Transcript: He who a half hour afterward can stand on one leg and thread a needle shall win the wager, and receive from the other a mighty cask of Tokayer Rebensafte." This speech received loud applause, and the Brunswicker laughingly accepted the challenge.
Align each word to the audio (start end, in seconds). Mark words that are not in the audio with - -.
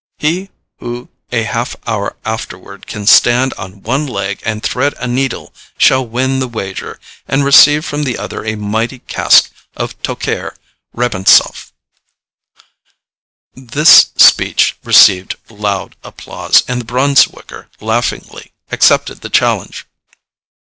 He 0.17 0.49
who 0.79 1.09
a 1.31 1.43
half 1.43 1.75
hour 1.85 2.17
afterward 2.25 2.87
can 2.87 3.05
stand 3.05 3.53
on 3.53 3.83
one 3.83 4.07
leg 4.07 4.39
and 4.43 4.63
thread 4.63 4.95
a 4.97 5.05
needle 5.05 5.53
shall 5.77 6.03
win 6.03 6.39
the 6.39 6.47
wager, 6.47 6.99
and 7.27 7.45
receive 7.45 7.85
from 7.85 8.01
the 8.01 8.17
other 8.17 8.43
a 8.43 8.55
mighty 8.55 8.97
cask 8.97 9.51
of 9.77 9.95
Tokayer 10.01 10.55
Rebensafte." 10.97 11.71
This 13.53 14.07
speech 14.17 14.75
received 14.83 15.35
loud 15.51 15.95
applause, 16.03 16.63
and 16.67 16.81
the 16.81 16.85
Brunswicker 16.85 17.67
laughingly 17.79 18.53
accepted 18.71 19.21
the 19.21 19.29
challenge. 19.29 19.85